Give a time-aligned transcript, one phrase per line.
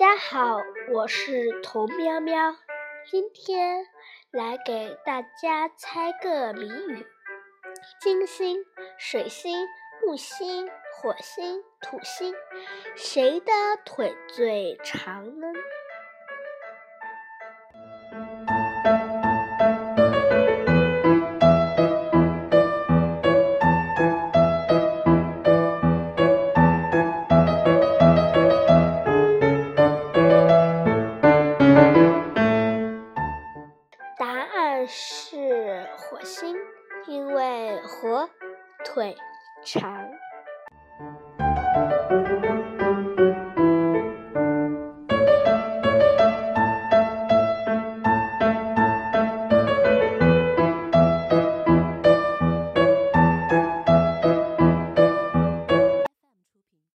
[0.00, 0.62] 大家好
[0.94, 2.56] 我是童喵喵，
[3.10, 3.84] 今天
[4.30, 7.06] 来给大家猜个谜语：
[8.00, 8.64] 金星、
[8.96, 9.68] 水星、
[10.02, 12.34] 木星、火星、土星，
[12.96, 13.52] 谁的
[13.84, 15.48] 腿最长呢？
[34.40, 36.56] 答案是火星，
[37.06, 38.30] 因为火
[38.86, 39.14] 腿
[39.62, 40.08] 长。